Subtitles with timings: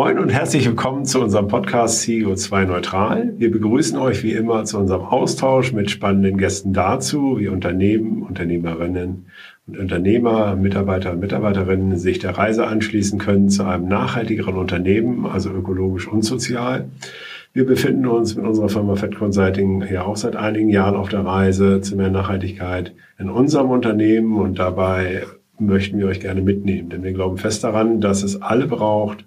[0.00, 3.34] Moin und herzlich willkommen zu unserem Podcast CEO2 Neutral.
[3.36, 9.26] Wir begrüßen euch wie immer zu unserem Austausch mit spannenden Gästen dazu, wie Unternehmen, Unternehmerinnen
[9.66, 15.50] und Unternehmer, Mitarbeiter und Mitarbeiterinnen sich der Reise anschließen können zu einem nachhaltigeren Unternehmen, also
[15.50, 16.90] ökologisch und sozial.
[17.52, 21.26] Wir befinden uns mit unserer Firma Fed Consulting ja auch seit einigen Jahren auf der
[21.26, 25.24] Reise zu mehr Nachhaltigkeit in unserem Unternehmen und dabei
[25.58, 29.24] möchten wir euch gerne mitnehmen, denn wir glauben fest daran, dass es alle braucht,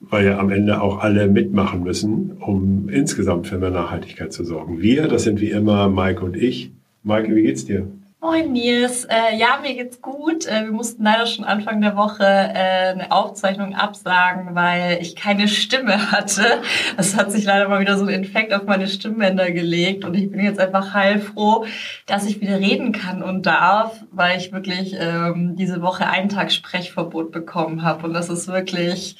[0.00, 4.80] weil ja am Ende auch alle mitmachen müssen, um insgesamt für mehr Nachhaltigkeit zu sorgen.
[4.80, 6.72] Wir, das sind wie immer Mike und ich.
[7.02, 7.86] Maike, wie geht's dir?
[8.22, 10.44] Moin Nils, äh, ja, mir geht's gut.
[10.46, 15.48] Äh, wir mussten leider schon Anfang der Woche äh, eine Aufzeichnung absagen, weil ich keine
[15.48, 16.60] Stimme hatte.
[16.98, 20.30] Es hat sich leider mal wieder so ein Infekt auf meine Stimmbänder gelegt und ich
[20.30, 21.64] bin jetzt einfach heilfroh,
[22.04, 26.52] dass ich wieder reden kann und darf, weil ich wirklich ähm, diese Woche einen Tag
[26.52, 29.16] Sprechverbot bekommen habe und das ist wirklich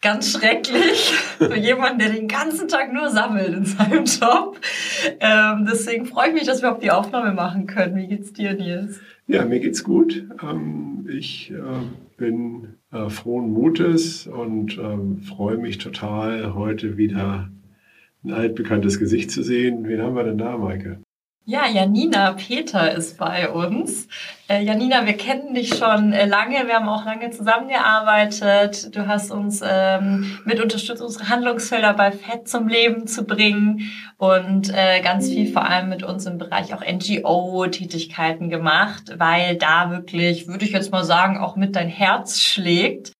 [0.00, 4.58] ganz schrecklich für jemanden, der den ganzen Tag nur sammelt in seinem Job.
[5.20, 7.96] Ähm, deswegen freue ich mich, dass wir auch die Aufnahme machen können.
[7.96, 9.00] Wie geht's dir, Nils?
[9.26, 10.26] Ja, mir geht's gut.
[10.42, 11.56] Ähm, ich äh,
[12.16, 17.50] bin äh, frohen Mutes und äh, freue mich total, heute wieder
[18.24, 19.86] ein altbekanntes Gesicht zu sehen.
[19.86, 21.00] Wen haben wir denn da, Maike?
[21.50, 24.06] Ja, Janina Peter ist bei uns.
[24.46, 28.94] Äh, Janina, wir kennen dich schon äh, lange, wir haben auch lange zusammengearbeitet.
[28.94, 34.72] Du hast uns ähm, mit unterstützt, unsere Handlungsfelder bei FED zum Leben zu bringen und
[34.72, 40.46] äh, ganz viel vor allem mit uns im Bereich auch NGO-Tätigkeiten gemacht, weil da wirklich,
[40.46, 43.10] würde ich jetzt mal sagen, auch mit dein Herz schlägt.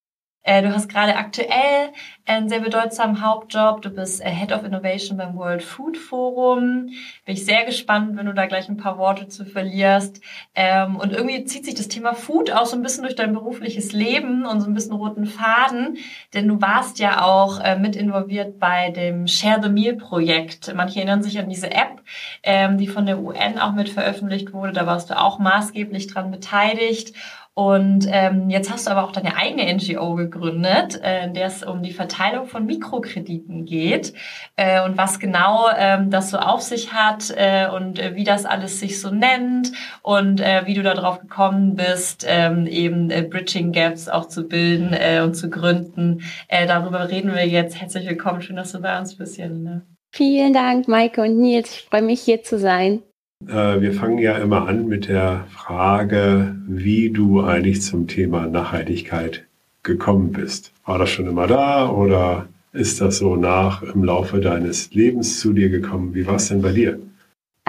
[0.42, 1.90] Äh, du hast gerade aktuell
[2.24, 3.82] einen sehr bedeutsamen Hauptjob.
[3.82, 6.90] Du bist äh, Head of Innovation beim World Food Forum.
[7.26, 10.22] Bin ich sehr gespannt, wenn du da gleich ein paar Worte zu verlierst.
[10.54, 13.92] Ähm, und irgendwie zieht sich das Thema Food auch so ein bisschen durch dein berufliches
[13.92, 15.98] Leben und so ein bisschen roten Faden.
[16.32, 20.72] Denn du warst ja auch äh, mit involviert bei dem Share the Meal Projekt.
[20.74, 22.02] Manche erinnern sich an diese App,
[22.42, 24.72] ähm, die von der UN auch mit veröffentlicht wurde.
[24.72, 27.12] Da warst du auch maßgeblich dran beteiligt.
[27.54, 31.64] Und ähm, jetzt hast du aber auch deine eigene NGO gegründet, äh, in der es
[31.64, 34.14] um die Verteilung von Mikrokrediten geht
[34.54, 38.46] äh, und was genau ähm, das so auf sich hat äh, und äh, wie das
[38.46, 39.72] alles sich so nennt
[40.02, 44.92] und äh, wie du darauf gekommen bist, ähm, eben äh, Bridging Gaps auch zu bilden
[44.92, 46.22] äh, und zu gründen.
[46.46, 47.80] Äh, darüber reden wir jetzt.
[47.80, 49.82] Herzlich willkommen, schön, dass du bei uns bist, Janine.
[50.12, 51.70] Vielen Dank, Maike und Nils.
[51.74, 53.02] Ich freue mich, hier zu sein.
[53.46, 59.46] Äh, wir fangen ja immer an mit der Frage, wie du eigentlich zum Thema Nachhaltigkeit
[59.82, 60.72] gekommen bist.
[60.84, 65.52] War das schon immer da oder ist das so nach im Laufe deines Lebens zu
[65.52, 66.14] dir gekommen?
[66.14, 67.00] Wie war es denn bei dir?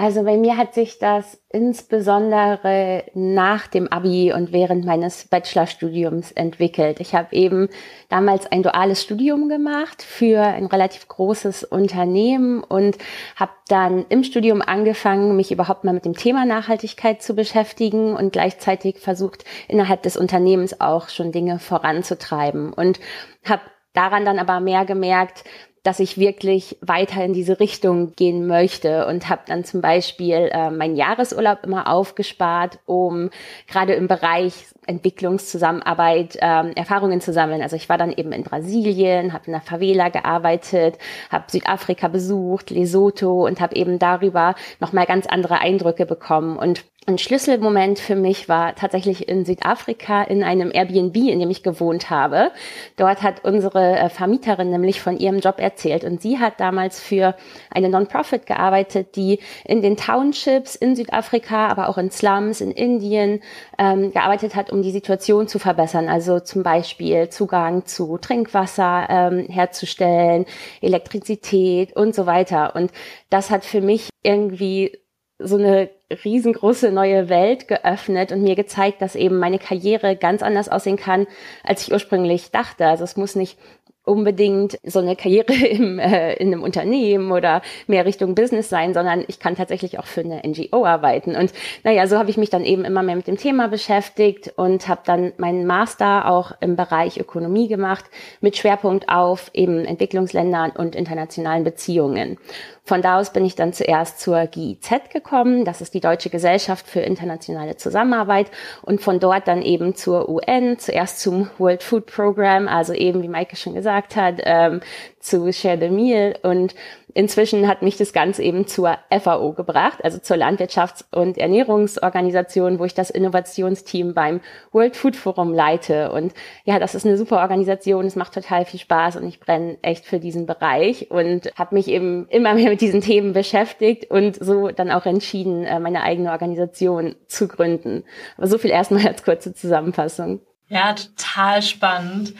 [0.02, 6.98] Also bei mir hat sich das insbesondere nach dem Abi und während meines Bachelorstudiums entwickelt.
[6.98, 7.68] Ich habe eben
[8.08, 12.98] damals ein duales Studium gemacht für ein relativ großes Unternehmen und
[13.36, 18.32] habe dann im Studium angefangen, mich überhaupt mal mit dem Thema Nachhaltigkeit zu beschäftigen und
[18.32, 22.98] gleichzeitig versucht, innerhalb des Unternehmens auch schon Dinge voranzutreiben und
[23.44, 25.44] habe daran dann aber mehr gemerkt,
[25.82, 30.70] dass ich wirklich weiter in diese Richtung gehen möchte und habe dann zum Beispiel äh,
[30.70, 33.30] meinen Jahresurlaub immer aufgespart, um
[33.66, 37.62] gerade im Bereich Entwicklungszusammenarbeit ähm, Erfahrungen zu sammeln.
[37.62, 40.98] Also ich war dann eben in Brasilien, habe in der Favela gearbeitet,
[41.30, 46.56] habe Südafrika besucht, Lesotho und habe eben darüber nochmal ganz andere Eindrücke bekommen.
[46.56, 51.64] Und ein Schlüsselmoment für mich war tatsächlich in Südafrika in einem Airbnb, in dem ich
[51.64, 52.52] gewohnt habe.
[52.96, 57.34] Dort hat unsere äh, Vermieterin nämlich von ihrem Job erzählt und sie hat damals für
[57.70, 63.40] eine Non-Profit gearbeitet, die in den Townships in Südafrika, aber auch in Slums in Indien
[63.78, 66.08] ähm, gearbeitet hat, um die Situation zu verbessern.
[66.08, 70.46] Also zum Beispiel Zugang zu Trinkwasser ähm, herzustellen,
[70.80, 72.76] Elektrizität und so weiter.
[72.76, 72.92] Und
[73.28, 75.01] das hat für mich irgendwie
[75.44, 75.90] so eine
[76.24, 81.26] riesengroße neue Welt geöffnet und mir gezeigt, dass eben meine Karriere ganz anders aussehen kann,
[81.64, 82.86] als ich ursprünglich dachte.
[82.86, 83.58] Also es muss nicht
[84.04, 89.24] unbedingt so eine Karriere im, äh, in einem Unternehmen oder mehr Richtung Business sein, sondern
[89.28, 91.36] ich kann tatsächlich auch für eine NGO arbeiten.
[91.36, 91.52] Und
[91.84, 95.02] naja, so habe ich mich dann eben immer mehr mit dem Thema beschäftigt und habe
[95.04, 98.04] dann meinen Master auch im Bereich Ökonomie gemacht
[98.40, 102.38] mit Schwerpunkt auf eben Entwicklungsländern und internationalen Beziehungen.
[102.84, 106.88] Von da aus bin ich dann zuerst zur GIZ gekommen, das ist die Deutsche Gesellschaft
[106.88, 108.50] für internationale Zusammenarbeit
[108.82, 113.28] und von dort dann eben zur UN, zuerst zum World Food Program, also eben wie
[113.28, 114.80] Maike schon gesagt gesagt hat, ähm,
[115.20, 116.74] zu Share the Meal und
[117.14, 122.84] inzwischen hat mich das Ganze eben zur FAO gebracht, also zur Landwirtschafts- und Ernährungsorganisation, wo
[122.84, 124.40] ich das Innovationsteam beim
[124.72, 126.10] World Food Forum leite.
[126.10, 126.32] Und
[126.64, 130.06] ja, das ist eine super Organisation, es macht total viel Spaß und ich brenne echt
[130.06, 134.68] für diesen Bereich und habe mich eben immer mehr mit diesen Themen beschäftigt und so
[134.68, 138.04] dann auch entschieden, äh, meine eigene Organisation zu gründen.
[138.38, 140.40] Aber so viel erstmal als kurze Zusammenfassung.
[140.68, 142.32] Ja, total spannend.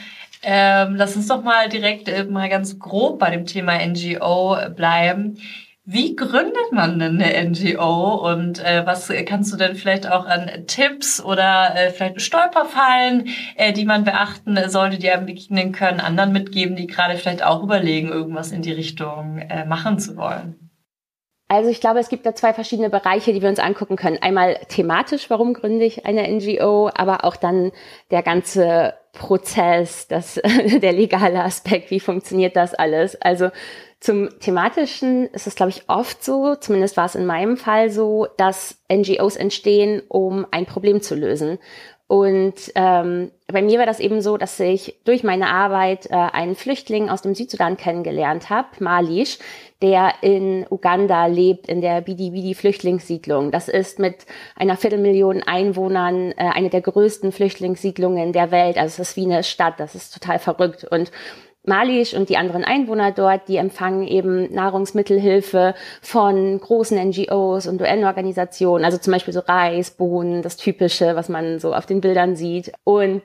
[0.43, 5.39] Ähm, lass uns doch mal direkt äh, mal ganz grob bei dem Thema NGO bleiben.
[5.85, 10.49] Wie gründet man denn eine NGO und äh, was kannst du denn vielleicht auch an
[10.69, 16.31] Tipps oder äh, vielleicht Stolperfallen, äh, die man beachten sollte, die einem begegnen können, anderen
[16.31, 20.71] mitgeben, die gerade vielleicht auch überlegen, irgendwas in die Richtung äh, machen zu wollen?
[21.49, 24.19] Also ich glaube, es gibt da zwei verschiedene Bereiche, die wir uns angucken können.
[24.23, 27.73] Einmal thematisch, warum gründe ich eine NGO, aber auch dann
[28.13, 30.35] der ganze Prozess, das,
[30.83, 33.21] der legale Aspekt, wie funktioniert das alles.
[33.21, 33.51] Also
[34.01, 38.27] zum thematischen ist es, glaube ich, oft so, zumindest war es in meinem Fall so,
[38.37, 41.59] dass NGOs entstehen, um ein Problem zu lösen.
[42.13, 46.57] Und ähm, bei mir war das eben so, dass ich durch meine Arbeit äh, einen
[46.57, 49.39] Flüchtling aus dem Südsudan kennengelernt habe, Malish,
[49.81, 53.51] der in Uganda lebt, in der Bidi-Bidi-Flüchtlingssiedlung.
[53.51, 54.27] Das ist mit
[54.57, 58.77] einer Viertelmillion Einwohnern äh, eine der größten Flüchtlingssiedlungen der Welt.
[58.77, 60.85] Also es ist wie eine Stadt, das ist total verrückt.
[60.85, 61.11] Und
[61.65, 68.85] Malisch und die anderen Einwohner dort, die empfangen eben Nahrungsmittelhilfe von großen NGOs und UN-Organisationen,
[68.85, 72.73] also zum Beispiel so Reis, Bohnen, das Typische, was man so auf den Bildern sieht.
[72.85, 73.23] Und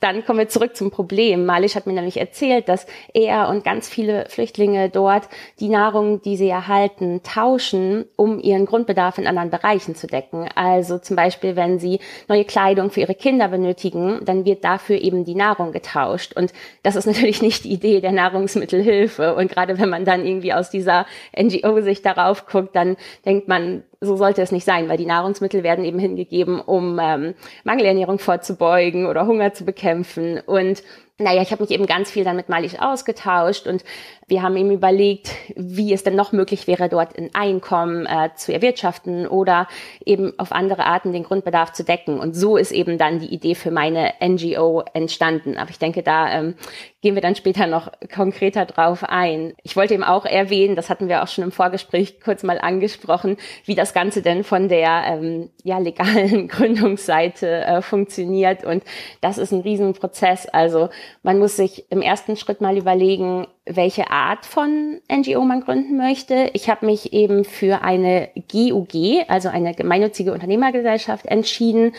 [0.00, 1.44] dann kommen wir zurück zum Problem.
[1.44, 5.28] Malisch hat mir nämlich erzählt, dass er und ganz viele Flüchtlinge dort
[5.58, 10.48] die Nahrung, die sie erhalten, tauschen, um ihren Grundbedarf in anderen Bereichen zu decken.
[10.54, 11.98] Also zum Beispiel, wenn sie
[12.28, 16.32] neue Kleidung für ihre Kinder benötigen, dann wird dafür eben die Nahrung getauscht.
[16.36, 16.52] Und
[16.82, 19.34] das ist natürlich nicht die Idee der Nahrungsmittelhilfe.
[19.34, 21.06] Und gerade wenn man dann irgendwie aus dieser
[21.36, 25.84] NGO-Sicht darauf guckt, dann denkt man, so sollte es nicht sein, weil die Nahrungsmittel werden
[25.84, 27.34] eben hingegeben, um ähm,
[27.64, 30.40] Mangelernährung vorzubeugen oder Hunger zu bekämpfen.
[30.46, 30.82] Und
[31.18, 33.84] naja, ich habe mich eben ganz viel dann mit Malisch ausgetauscht und
[34.28, 38.52] wir haben ihm überlegt, wie es denn noch möglich wäre, dort ein Einkommen äh, zu
[38.52, 39.66] erwirtschaften oder
[40.04, 42.20] eben auf andere Arten den Grundbedarf zu decken.
[42.20, 45.56] Und so ist eben dann die Idee für meine NGO entstanden.
[45.56, 46.54] Aber ich denke, da ähm,
[47.00, 49.54] gehen wir dann später noch konkreter drauf ein.
[49.62, 53.38] Ich wollte eben auch erwähnen, das hatten wir auch schon im Vorgespräch kurz mal angesprochen,
[53.64, 58.62] wie das Ganze denn von der ähm, ja, legalen Gründungsseite äh, funktioniert.
[58.62, 58.84] Und
[59.22, 60.46] das ist ein Riesenprozess.
[60.46, 60.90] Also
[61.22, 66.50] man muss sich im ersten Schritt mal überlegen, welche Art von NGO man gründen möchte.
[66.52, 71.94] Ich habe mich eben für eine GUG, also eine gemeinnützige Unternehmergesellschaft, entschieden,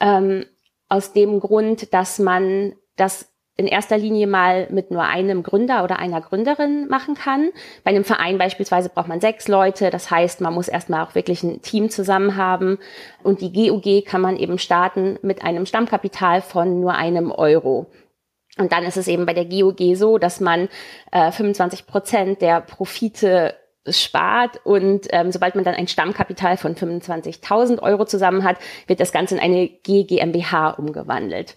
[0.00, 0.44] ähm,
[0.88, 5.98] aus dem Grund, dass man das in erster Linie mal mit nur einem Gründer oder
[6.00, 7.50] einer Gründerin machen kann.
[7.84, 9.90] Bei einem Verein beispielsweise braucht man sechs Leute.
[9.90, 12.78] Das heißt, man muss erstmal auch wirklich ein Team zusammen haben.
[13.22, 17.86] Und die GUG kann man eben starten mit einem Stammkapital von nur einem Euro.
[18.58, 20.68] Und dann ist es eben bei der GOG so, dass man
[21.10, 23.56] äh, 25 Prozent der Profite
[23.88, 28.56] spart und ähm, sobald man dann ein Stammkapital von 25.000 Euro zusammen hat,
[28.86, 31.56] wird das Ganze in eine GmbH umgewandelt.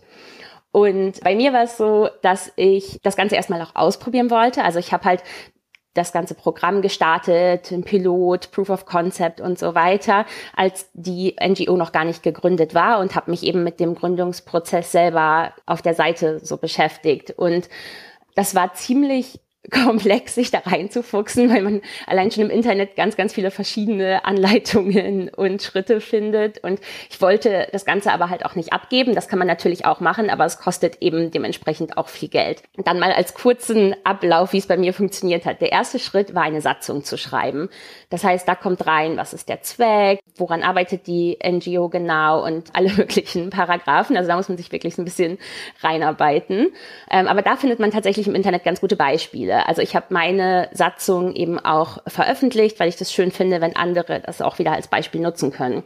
[0.72, 4.63] Und bei mir war es so, dass ich das Ganze erstmal auch ausprobieren wollte.
[4.63, 5.24] Also ich habe halt
[5.98, 10.25] das ganze Programm gestartet, ein Pilot, Proof of Concept und so weiter,
[10.56, 14.92] als die NGO noch gar nicht gegründet war und habe mich eben mit dem Gründungsprozess
[14.92, 17.32] selber auf der Seite so beschäftigt.
[17.32, 17.70] Und
[18.36, 19.39] das war ziemlich
[19.71, 25.29] komplex, sich da reinzufuchsen, weil man allein schon im Internet ganz, ganz viele verschiedene Anleitungen
[25.29, 26.63] und Schritte findet.
[26.63, 29.13] Und ich wollte das Ganze aber halt auch nicht abgeben.
[29.15, 32.63] Das kann man natürlich auch machen, aber es kostet eben dementsprechend auch viel Geld.
[32.77, 35.62] Und dann mal als kurzen Ablauf, wie es bei mir funktioniert hat.
[35.62, 37.69] Der erste Schritt war eine Satzung zu schreiben.
[38.09, 42.69] Das heißt, da kommt rein, was ist der Zweck, woran arbeitet die NGO genau und
[42.74, 44.15] alle möglichen Paragraphen.
[44.15, 45.38] Also da muss man sich wirklich so ein bisschen
[45.81, 46.67] reinarbeiten.
[47.12, 49.57] Ähm, aber da findet man tatsächlich im Internet ganz gute Beispiele.
[49.66, 54.20] Also ich habe meine Satzung eben auch veröffentlicht, weil ich das schön finde, wenn andere
[54.20, 55.84] das auch wieder als Beispiel nutzen können.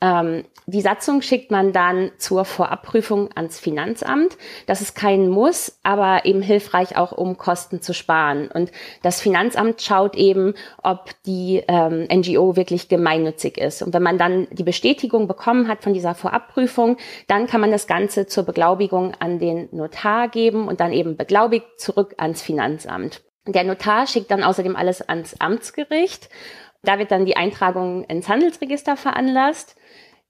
[0.00, 4.36] Ähm, die Satzung schickt man dann zur Vorabprüfung ans Finanzamt.
[4.66, 8.48] Das ist kein Muss, aber eben hilfreich auch, um Kosten zu sparen.
[8.48, 8.72] Und
[9.02, 13.80] das Finanzamt schaut eben, ob die ähm, NGO wirklich gemeinnützig ist.
[13.80, 16.96] Und wenn man dann die Bestätigung bekommen hat von dieser Vorabprüfung,
[17.28, 21.78] dann kann man das Ganze zur Beglaubigung an den Notar geben und dann eben beglaubigt
[21.78, 23.22] zurück ans Finanzamt.
[23.46, 26.28] Der Notar schickt dann außerdem alles ans Amtsgericht.
[26.86, 29.76] Da wird dann die Eintragung ins Handelsregister veranlasst.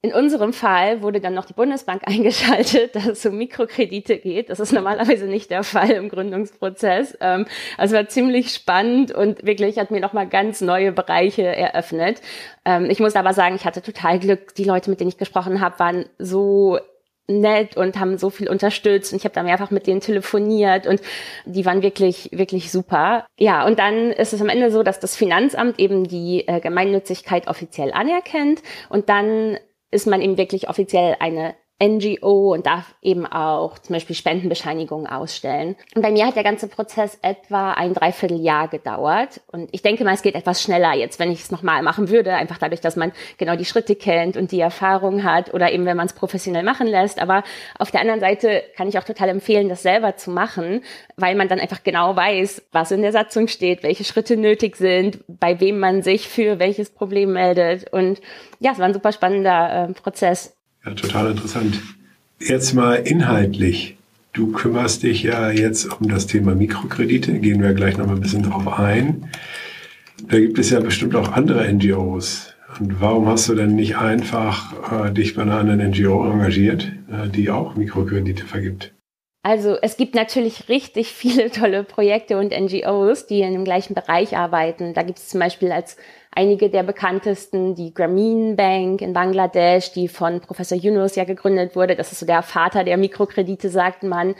[0.02, 4.50] in unserem Fall wurde dann noch die Bundesbank eingeschaltet, dass es um Mikrokredite geht.
[4.50, 7.18] Das ist normalerweise nicht der Fall im Gründungsprozess.
[7.20, 7.46] Ähm,
[7.76, 12.22] also war ziemlich spannend und wirklich hat mir nochmal ganz neue Bereiche eröffnet.
[12.64, 14.54] Ähm, ich muss aber sagen, ich hatte total Glück.
[14.54, 16.78] Die Leute, mit denen ich gesprochen habe, waren so
[17.28, 21.00] nett und haben so viel unterstützt und ich habe da mehrfach mit denen telefoniert und
[21.44, 23.26] die waren wirklich wirklich super.
[23.38, 27.48] Ja, und dann ist es am Ende so, dass das Finanzamt eben die äh, Gemeinnützigkeit
[27.48, 29.58] offiziell anerkennt und dann
[29.90, 35.76] ist man eben wirklich offiziell eine NGO und darf eben auch zum Beispiel Spendenbescheinigungen ausstellen.
[35.94, 39.42] Und bei mir hat der ganze Prozess etwa ein Dreivierteljahr gedauert.
[39.52, 42.32] Und ich denke mal, es geht etwas schneller jetzt, wenn ich es nochmal machen würde,
[42.32, 45.98] einfach dadurch, dass man genau die Schritte kennt und die Erfahrung hat oder eben, wenn
[45.98, 47.20] man es professionell machen lässt.
[47.20, 47.44] Aber
[47.78, 50.82] auf der anderen Seite kann ich auch total empfehlen, das selber zu machen,
[51.16, 55.22] weil man dann einfach genau weiß, was in der Satzung steht, welche Schritte nötig sind,
[55.28, 57.92] bei wem man sich für welches Problem meldet.
[57.92, 58.22] Und
[58.60, 60.55] ja, es war ein super spannender äh, Prozess.
[60.86, 61.82] Ja, total interessant.
[62.38, 63.96] Jetzt mal inhaltlich.
[64.32, 68.20] Du kümmerst dich ja jetzt um das Thema Mikrokredite, gehen wir gleich noch mal ein
[68.20, 69.28] bisschen drauf ein.
[70.28, 72.54] Da gibt es ja bestimmt auch andere NGOs.
[72.78, 77.28] Und warum hast du denn nicht einfach äh, dich bei einer anderen NGO engagiert, äh,
[77.28, 78.92] die auch Mikrokredite vergibt?
[79.46, 84.36] Also es gibt natürlich richtig viele tolle Projekte und NGOs, die in dem gleichen Bereich
[84.36, 84.92] arbeiten.
[84.92, 85.96] Da gibt es zum Beispiel als
[86.32, 91.94] einige der bekanntesten, die Grameen Bank in Bangladesch, die von Professor Yunus ja gegründet wurde.
[91.94, 94.34] Das ist so der Vater der Mikrokredite, sagt man.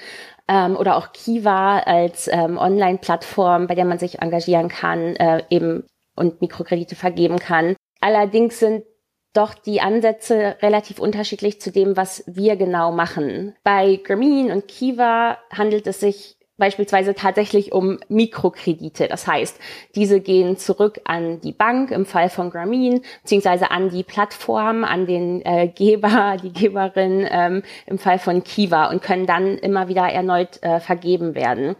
[0.49, 5.85] Ähm, oder auch Kiva als ähm, Online-Plattform, bei der man sich engagieren kann, äh, eben
[6.17, 7.77] und Mikrokredite vergeben kann.
[8.01, 8.83] Allerdings sind
[9.37, 13.55] doch die Ansätze relativ unterschiedlich zu dem, was wir genau machen.
[13.65, 19.09] Bei Grameen und Kiva handelt es sich beispielsweise tatsächlich um Mikrokredite.
[19.09, 19.59] Das heißt,
[19.95, 25.07] diese gehen zurück an die Bank im Fall von Grameen, beziehungsweise an die Plattform, an
[25.07, 30.09] den äh, Geber, die Geberin ähm, im Fall von Kiva und können dann immer wieder
[30.09, 31.77] erneut äh, vergeben werden.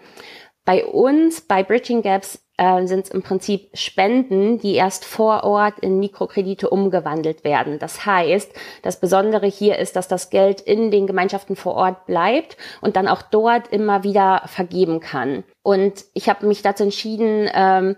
[0.65, 5.79] Bei uns, bei Bridging Gaps, äh, sind es im Prinzip Spenden, die erst vor Ort
[5.81, 7.79] in Mikrokredite umgewandelt werden.
[7.79, 12.57] Das heißt, das Besondere hier ist, dass das Geld in den Gemeinschaften vor Ort bleibt
[12.81, 15.45] und dann auch dort immer wieder vergeben kann.
[15.63, 17.97] Und ich habe mich dazu entschieden, ähm,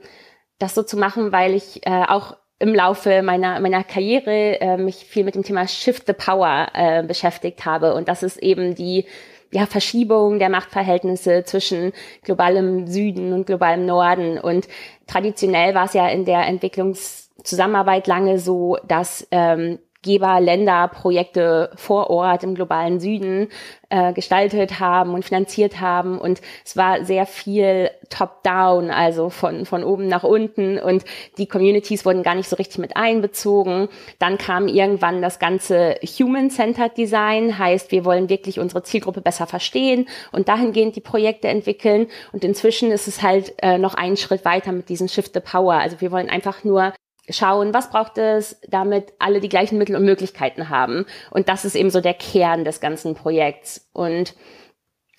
[0.58, 4.96] das so zu machen, weil ich äh, auch im Laufe meiner, meiner Karriere äh, mich
[4.96, 7.94] viel mit dem Thema Shift the Power äh, beschäftigt habe.
[7.94, 9.06] Und das ist eben die
[9.50, 14.38] ja, Verschiebung der Machtverhältnisse zwischen globalem Süden und globalem Norden.
[14.38, 14.68] Und
[15.06, 22.54] traditionell war es ja in der Entwicklungszusammenarbeit lange so, dass ähm, Geberländerprojekte vor Ort im
[22.54, 23.48] globalen Süden
[23.88, 26.18] äh, gestaltet haben und finanziert haben.
[26.18, 30.78] Und es war sehr viel top-down, also von, von oben nach unten.
[30.78, 31.04] Und
[31.36, 33.88] die Communities wurden gar nicht so richtig mit einbezogen.
[34.20, 40.08] Dann kam irgendwann das ganze Human-Centered Design, heißt, wir wollen wirklich unsere Zielgruppe besser verstehen
[40.30, 42.06] und dahingehend die Projekte entwickeln.
[42.32, 45.74] Und inzwischen ist es halt äh, noch einen Schritt weiter mit diesem Shift the Power.
[45.74, 46.92] Also wir wollen einfach nur
[47.30, 51.06] schauen, was braucht es, damit alle die gleichen Mittel und Möglichkeiten haben.
[51.30, 53.88] Und das ist eben so der Kern des ganzen Projekts.
[53.92, 54.34] Und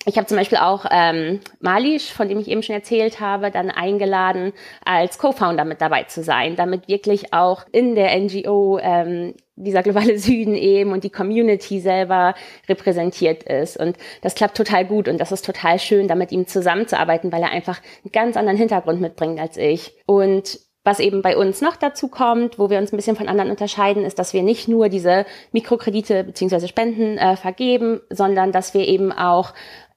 [0.06, 3.70] ich habe zum Beispiel auch ähm, Malish, von dem ich eben schon erzählt habe, dann
[3.70, 9.82] eingeladen, als Co-Founder mit dabei zu sein, damit wirklich auch in der NGO ähm, dieser
[9.82, 12.34] globale Süden eben und die Community selber
[12.66, 13.76] repräsentiert ist.
[13.76, 17.42] Und das klappt total gut und das ist total schön, da mit ihm zusammenzuarbeiten, weil
[17.42, 19.92] er einfach einen ganz anderen Hintergrund mitbringt als ich.
[20.06, 23.50] Und was eben bei uns noch dazu kommt, wo wir uns ein bisschen von anderen
[23.50, 28.88] unterscheiden, ist, dass wir nicht nur diese Mikrokredite beziehungsweise Spenden äh, vergeben, sondern dass wir
[28.88, 29.52] eben auch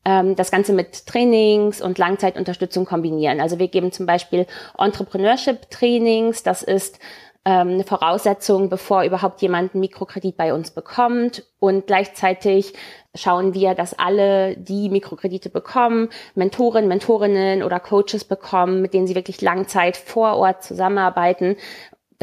[0.06, 3.40] ähm, das Ganze mit Trainings und Langzeitunterstützung kombinieren.
[3.40, 4.46] Also wir geben zum Beispiel
[4.78, 6.44] Entrepreneurship-Trainings.
[6.44, 7.00] Das ist
[7.46, 11.46] ähm, eine Voraussetzung, bevor überhaupt jemand einen Mikrokredit bei uns bekommt.
[11.60, 12.74] Und gleichzeitig
[13.16, 19.16] schauen wir, dass alle, die Mikrokredite bekommen, Mentoren, Mentorinnen oder Coaches bekommen, mit denen sie
[19.16, 21.58] wirklich Langzeit vor Ort zusammenarbeiten,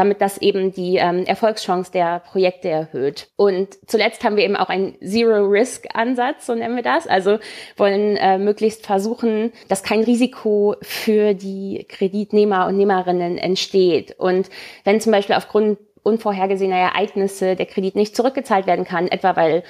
[0.01, 3.29] damit das eben die ähm, Erfolgschance der Projekte erhöht.
[3.37, 7.07] Und zuletzt haben wir eben auch einen Zero-Risk-Ansatz, so nennen wir das.
[7.07, 7.39] Also
[7.77, 14.19] wollen äh, möglichst versuchen, dass kein Risiko für die Kreditnehmer und Nehmerinnen entsteht.
[14.19, 14.49] Und
[14.85, 19.63] wenn zum Beispiel aufgrund unvorhergesehener Ereignisse der Kredit nicht zurückgezahlt werden kann, etwa weil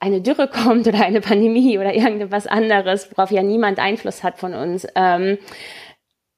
[0.00, 4.54] eine Dürre kommt oder eine Pandemie oder irgendwas anderes, worauf ja niemand Einfluss hat von
[4.54, 5.38] uns, ähm,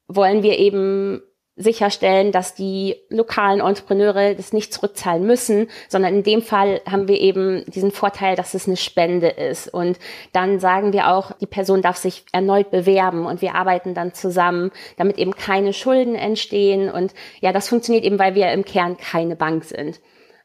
[0.07, 1.23] wollen wir eben
[1.55, 7.19] sicherstellen, dass die lokalen Entrepreneure das nicht zurückzahlen müssen, sondern in dem Fall haben wir
[7.19, 9.71] eben diesen Vorteil, dass es eine Spende ist.
[9.71, 9.99] Und
[10.31, 14.71] dann sagen wir auch, die Person darf sich erneut bewerben und wir arbeiten dann zusammen,
[14.97, 16.89] damit eben keine Schulden entstehen.
[16.89, 19.99] Und ja, das funktioniert eben, weil wir im Kern keine Bank sind.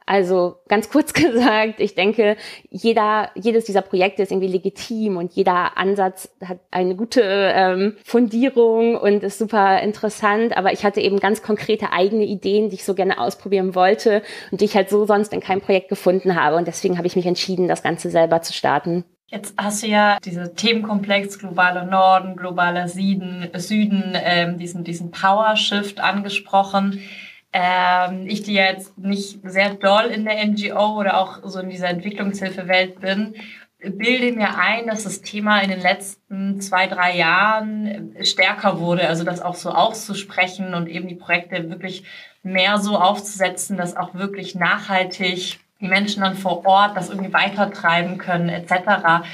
[0.08, 2.38] Also ganz kurz gesagt, ich denke,
[2.70, 8.96] jeder, jedes dieser Projekte ist irgendwie legitim und jeder Ansatz hat eine gute ähm, Fundierung
[8.96, 10.56] und ist super interessant.
[10.56, 14.62] Aber ich hatte eben ganz konkrete eigene Ideen, die ich so gerne ausprobieren wollte und
[14.62, 16.56] die ich halt so sonst in keinem Projekt gefunden habe.
[16.56, 19.04] Und deswegen habe ich mich entschieden, das Ganze selber zu starten.
[19.26, 25.54] Jetzt hast du ja diese Themenkomplex globaler Norden, globaler Süden, Süden ähm, diesen, diesen Power
[25.56, 27.02] Shift angesprochen.
[27.52, 31.88] Ähm, ich, die jetzt nicht sehr doll in der NGO oder auch so in dieser
[31.88, 33.34] Entwicklungshilfewelt bin,
[33.78, 39.08] bilde mir ein, dass das Thema in den letzten zwei, drei Jahren stärker wurde.
[39.08, 42.04] Also das auch so auszusprechen und eben die Projekte wirklich
[42.42, 48.18] mehr so aufzusetzen, dass auch wirklich nachhaltig die Menschen dann vor Ort das irgendwie weitertreiben
[48.18, 49.24] können etc.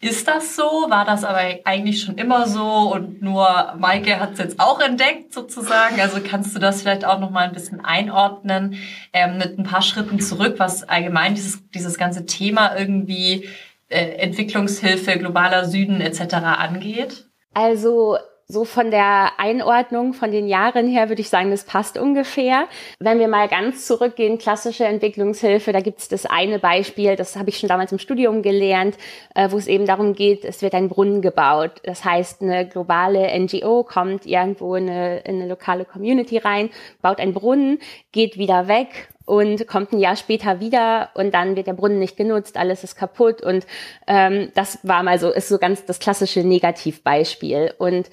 [0.00, 0.64] Ist das so?
[0.64, 5.32] War das aber eigentlich schon immer so und nur Maike hat es jetzt auch entdeckt
[5.32, 6.00] sozusagen?
[6.00, 8.76] Also kannst du das vielleicht auch noch mal ein bisschen einordnen
[9.12, 13.48] ähm, mit ein paar Schritten zurück, was allgemein dieses, dieses ganze Thema irgendwie
[13.88, 16.34] äh, Entwicklungshilfe, globaler Süden etc.
[16.34, 17.26] angeht?
[17.54, 18.18] Also
[18.52, 22.68] so von der Einordnung von den Jahren her würde ich sagen, das passt ungefähr.
[22.98, 27.48] Wenn wir mal ganz zurückgehen, klassische Entwicklungshilfe, da gibt es das eine Beispiel, das habe
[27.48, 28.96] ich schon damals im Studium gelernt,
[29.34, 31.80] äh, wo es eben darum geht, es wird ein Brunnen gebaut.
[31.84, 36.68] Das heißt, eine globale NGO kommt irgendwo in eine, in eine lokale Community rein,
[37.00, 37.78] baut einen Brunnen,
[38.12, 42.16] geht wieder weg und kommt ein Jahr später wieder und dann wird der Brunnen nicht
[42.16, 43.66] genutzt, alles ist kaputt und
[44.06, 48.10] ähm, das war mal so, ist so ganz das klassische Negativbeispiel und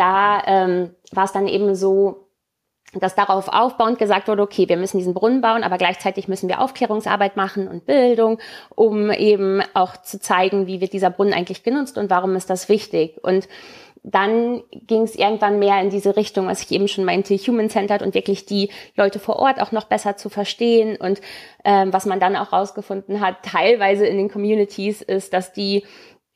[0.00, 2.26] da ähm, war es dann eben so,
[2.94, 6.60] dass darauf aufbauend gesagt wurde, okay, wir müssen diesen Brunnen bauen, aber gleichzeitig müssen wir
[6.60, 8.38] Aufklärungsarbeit machen und Bildung,
[8.74, 12.68] um eben auch zu zeigen, wie wird dieser Brunnen eigentlich genutzt und warum ist das
[12.68, 13.22] wichtig.
[13.22, 13.46] Und
[14.02, 18.14] dann ging es irgendwann mehr in diese Richtung, was ich eben schon meinte, human-centered und
[18.14, 20.96] wirklich die Leute vor Ort auch noch besser zu verstehen.
[20.96, 21.20] Und
[21.64, 25.84] ähm, was man dann auch rausgefunden hat, teilweise in den Communities, ist, dass die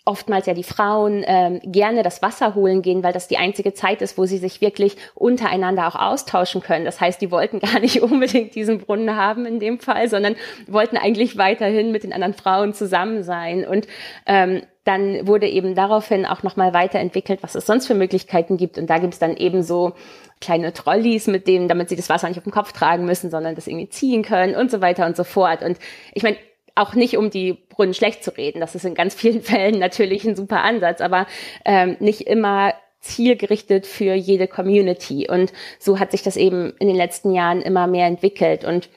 [0.07, 4.03] oftmals ja die Frauen ähm, gerne das Wasser holen gehen, weil das die einzige Zeit
[4.03, 6.85] ist, wo sie sich wirklich untereinander auch austauschen können.
[6.85, 10.97] Das heißt, die wollten gar nicht unbedingt diesen Brunnen haben in dem Fall, sondern wollten
[10.97, 13.67] eigentlich weiterhin mit den anderen Frauen zusammen sein.
[13.67, 13.87] Und
[14.27, 18.77] ähm, dann wurde eben daraufhin auch nochmal weiterentwickelt, was es sonst für Möglichkeiten gibt.
[18.77, 19.95] Und da gibt es dann eben so
[20.43, 23.55] kleine Trolleys mit denen, damit sie das Wasser nicht auf dem Kopf tragen müssen, sondern
[23.55, 25.63] das irgendwie ziehen können und so weiter und so fort.
[25.63, 25.79] Und
[26.13, 26.37] ich meine,
[26.75, 28.61] auch nicht um die Brunnen schlecht zu reden.
[28.61, 31.27] Das ist in ganz vielen Fällen natürlich ein super Ansatz, aber
[31.65, 35.29] ähm, nicht immer zielgerichtet für jede Community.
[35.29, 38.65] Und so hat sich das eben in den letzten Jahren immer mehr entwickelt.
[38.65, 38.89] Und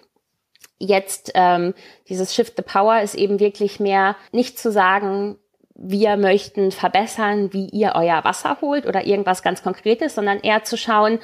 [0.79, 1.73] jetzt ähm,
[2.07, 5.37] dieses Shift the Power ist eben wirklich mehr nicht zu sagen,
[5.75, 10.75] wir möchten verbessern, wie ihr euer Wasser holt oder irgendwas ganz Konkretes, sondern eher zu
[10.77, 11.19] schauen,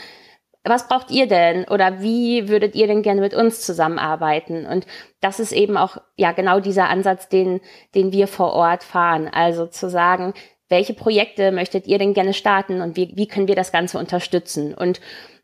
[0.64, 4.66] was braucht ihr denn oder wie würdet ihr denn gerne mit uns zusammenarbeiten?
[4.66, 4.86] Und
[5.20, 7.60] das ist eben auch ja genau dieser Ansatz, den,
[7.96, 9.28] den wir vor Ort fahren.
[9.28, 10.34] Also zu sagen,
[10.70, 14.74] welche Projekte möchtet ihr denn gerne starten und wie, wie können wir das Ganze unterstützen?
[14.74, 15.02] Und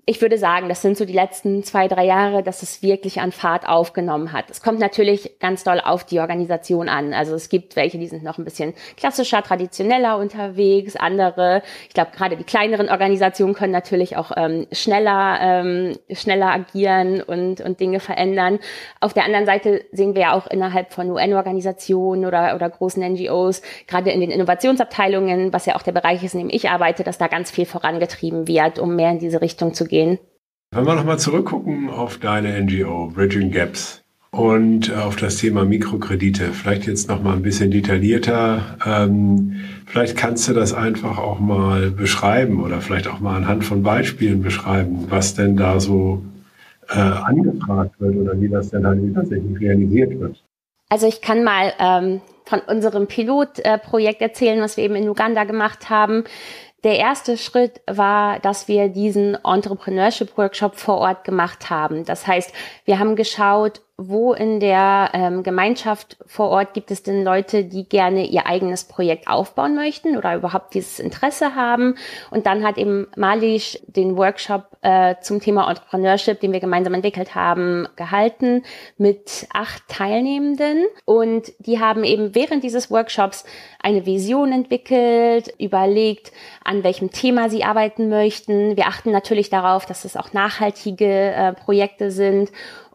[0.10, 3.32] ich würde sagen, das sind so die letzten zwei, drei Jahre, dass es wirklich an
[3.32, 4.50] Fahrt aufgenommen hat.
[4.50, 7.14] Es kommt natürlich ganz doll auf die Organisation an.
[7.14, 10.96] Also es gibt welche, die sind noch ein bisschen klassischer, traditioneller unterwegs.
[10.96, 17.22] Andere, ich glaube, gerade die kleineren Organisationen können natürlich auch ähm, schneller, ähm, schneller agieren
[17.22, 18.58] und, und Dinge verändern.
[19.02, 23.62] Auf der anderen Seite sehen wir ja auch innerhalb von UN-Organisationen oder, oder großen NGOs,
[23.86, 27.20] gerade in den Innovationsabteilungen, was ja auch der Bereich ist, in dem ich arbeite, dass
[27.20, 30.20] da ganz viel vorangetrieben wird, um mehr in diese Richtung zu gehen gehen.
[30.72, 36.54] Wenn wir nochmal zurückgucken auf deine NGO, Bridging Gaps, und äh, auf das Thema Mikrokredite,
[36.54, 38.78] vielleicht jetzt nochmal ein bisschen detaillierter.
[38.86, 39.56] Ähm,
[39.88, 44.42] vielleicht kannst du das einfach auch mal beschreiben oder vielleicht auch mal anhand von Beispielen
[44.44, 46.22] beschreiben, was denn da so
[46.90, 50.44] äh, angefragt wird oder wie das denn dann tatsächlich realisiert wird.
[50.90, 55.44] Also ich kann mal ähm, von unserem Pilotprojekt äh, erzählen, was wir eben in Uganda
[55.44, 56.24] gemacht haben.
[56.84, 62.06] Der erste Schritt war, dass wir diesen Entrepreneurship Workshop vor Ort gemacht haben.
[62.06, 62.54] Das heißt,
[62.86, 67.88] wir haben geschaut, wo in der ähm, Gemeinschaft vor Ort gibt es denn Leute, die
[67.88, 71.96] gerne ihr eigenes Projekt aufbauen möchten oder überhaupt dieses Interesse haben.
[72.32, 77.36] Und dann hat eben Malish den Workshop äh, zum Thema Entrepreneurship, den wir gemeinsam entwickelt
[77.36, 78.64] haben, gehalten
[78.98, 80.86] mit acht Teilnehmenden.
[81.04, 83.44] Und die haben eben während dieses Workshops
[83.84, 86.32] eine Vision entwickelt, überlegt,
[86.64, 88.78] an welchem Thema sie arbeiten möchten.
[88.78, 92.50] Wir achten natürlich darauf, dass es auch nachhaltige äh, Projekte sind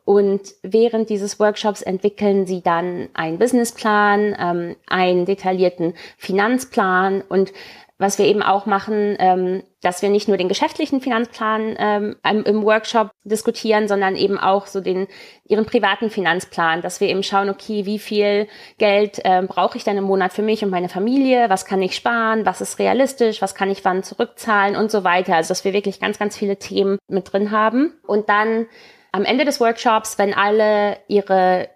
[0.04, 7.22] und während dieses Workshops entwickeln sie dann einen Businessplan, ähm, einen detaillierten Finanzplan.
[7.22, 7.52] Und
[7.96, 12.64] was wir eben auch machen, ähm, dass wir nicht nur den geschäftlichen Finanzplan ähm, im
[12.64, 15.06] Workshop diskutieren, sondern eben auch so den
[15.46, 19.96] ihren privaten Finanzplan, dass wir eben schauen, okay, wie viel Geld äh, brauche ich denn
[19.96, 23.54] im Monat für mich und meine Familie, was kann ich sparen, was ist realistisch, was
[23.54, 24.76] kann ich wann zurückzahlen?
[24.76, 25.36] Und so weiter.
[25.36, 27.94] Also dass wir wirklich ganz, ganz viele Themen mit drin haben.
[28.06, 28.66] Und dann
[29.14, 31.68] am Ende des Workshops, wenn alle ihre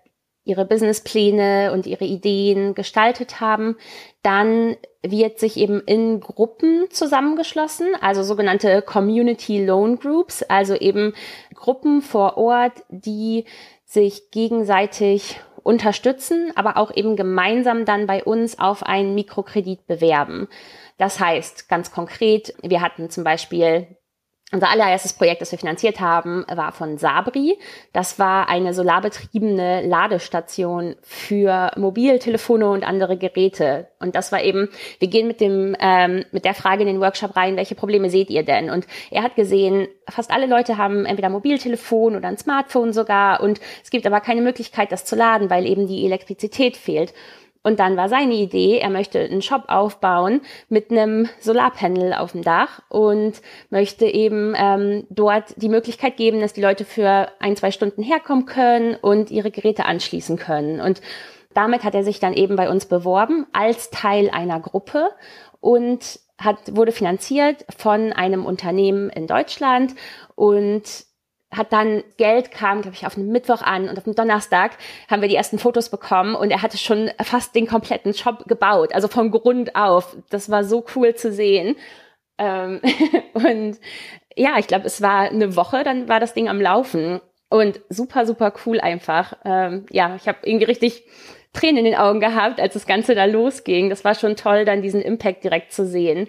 [0.43, 3.77] ihre Businesspläne und ihre Ideen gestaltet haben,
[4.23, 11.13] dann wird sich eben in Gruppen zusammengeschlossen, also sogenannte Community Loan Groups, also eben
[11.55, 13.45] Gruppen vor Ort, die
[13.85, 20.49] sich gegenseitig unterstützen, aber auch eben gemeinsam dann bei uns auf einen Mikrokredit bewerben.
[20.97, 23.98] Das heißt, ganz konkret, wir hatten zum Beispiel
[24.51, 27.59] unser allererstes Projekt, das wir finanziert haben, war von Sabri.
[27.93, 33.89] Das war eine solarbetriebene Ladestation für Mobiltelefone und andere Geräte.
[34.01, 37.37] Und das war eben, wir gehen mit dem ähm, mit der Frage in den Workshop
[37.37, 38.71] rein, welche Probleme seht ihr denn?
[38.71, 43.43] Und er hat gesehen, fast alle Leute haben entweder Mobiltelefon oder ein Smartphone sogar.
[43.43, 47.13] Und es gibt aber keine Möglichkeit, das zu laden, weil eben die Elektrizität fehlt.
[47.63, 52.43] Und dann war seine Idee, er möchte einen Shop aufbauen mit einem Solarpanel auf dem
[52.43, 57.71] Dach und möchte eben ähm, dort die Möglichkeit geben, dass die Leute für ein, zwei
[57.71, 60.81] Stunden herkommen können und ihre Geräte anschließen können.
[60.81, 61.01] Und
[61.53, 65.11] damit hat er sich dann eben bei uns beworben als Teil einer Gruppe
[65.61, 69.95] und hat, wurde finanziert von einem Unternehmen in Deutschland
[70.37, 71.08] und
[71.51, 74.73] hat dann Geld kam, glaube ich, auf einen Mittwoch an und auf dem Donnerstag
[75.09, 78.95] haben wir die ersten Fotos bekommen und er hatte schon fast den kompletten Shop gebaut,
[78.95, 80.17] also vom Grund auf.
[80.31, 81.77] Das war so cool zu sehen.
[82.37, 82.81] Ähm,
[83.33, 83.79] und
[84.37, 88.27] ja, ich glaube, es war eine Woche, dann war das Ding am Laufen und super,
[88.27, 89.35] super cool einfach.
[89.45, 91.05] Ähm, ja, ich habe irgendwie richtig
[91.55, 93.89] Tränen in den Augen gehabt, als das Ganze da losging.
[93.89, 96.29] Das war schon toll, dann diesen Impact direkt zu sehen.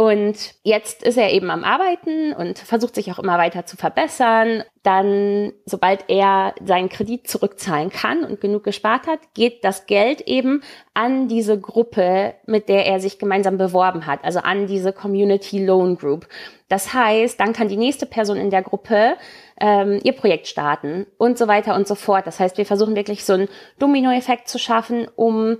[0.00, 4.64] Und jetzt ist er eben am Arbeiten und versucht sich auch immer weiter zu verbessern.
[4.82, 10.62] Dann, sobald er seinen Kredit zurückzahlen kann und genug gespart hat, geht das Geld eben
[10.94, 15.96] an diese Gruppe, mit der er sich gemeinsam beworben hat, also an diese Community Loan
[15.96, 16.26] Group.
[16.70, 19.16] Das heißt, dann kann die nächste Person in der Gruppe
[19.60, 22.26] ähm, ihr Projekt starten und so weiter und so fort.
[22.26, 25.58] Das heißt, wir versuchen wirklich so einen Dominoeffekt zu schaffen, um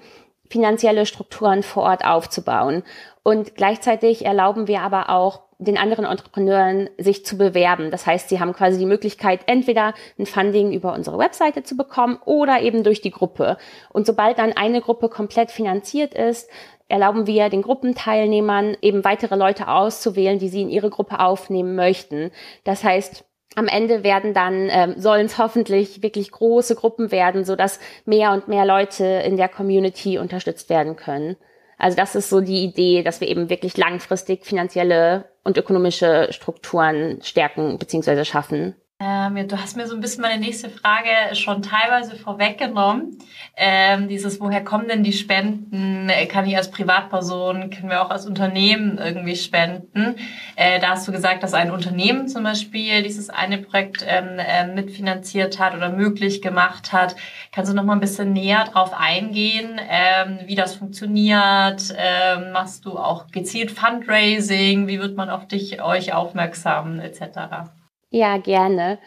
[0.50, 2.82] finanzielle Strukturen vor Ort aufzubauen.
[3.22, 7.90] Und gleichzeitig erlauben wir aber auch den anderen Entrepreneuren sich zu bewerben.
[7.90, 12.18] Das heißt, sie haben quasi die Möglichkeit, entweder ein Funding über unsere Webseite zu bekommen
[12.24, 13.58] oder eben durch die Gruppe.
[13.90, 16.48] Und sobald dann eine Gruppe komplett finanziert ist,
[16.88, 22.32] erlauben wir den Gruppenteilnehmern eben weitere Leute auszuwählen, die sie in ihre Gruppe aufnehmen möchten.
[22.64, 23.24] Das heißt,
[23.56, 28.32] am Ende werden dann ähm, sollen es hoffentlich wirklich große Gruppen werden, so dass mehr
[28.32, 31.36] und mehr Leute in der Community unterstützt werden können.
[31.76, 37.20] Also das ist so die Idee, dass wir eben wirklich langfristig finanzielle und ökonomische Strukturen
[37.22, 38.24] stärken bzw.
[38.24, 38.76] schaffen.
[39.02, 43.16] Ähm, du hast mir so ein bisschen meine nächste Frage schon teilweise vorweggenommen.
[43.56, 46.10] Ähm, dieses, woher kommen denn die Spenden?
[46.28, 50.16] Kann ich als Privatperson, können wir auch als Unternehmen irgendwie spenden?
[50.54, 54.66] Äh, da hast du gesagt, dass ein Unternehmen zum Beispiel dieses eine Projekt ähm, äh,
[54.66, 57.16] mitfinanziert hat oder möglich gemacht hat.
[57.52, 61.94] Kannst du noch mal ein bisschen näher drauf eingehen, ähm, wie das funktioniert?
[61.96, 64.88] Ähm, machst du auch gezielt Fundraising?
[64.88, 67.70] Wie wird man auf dich, euch aufmerksam etc.?
[68.11, 68.99] Ja, gerne.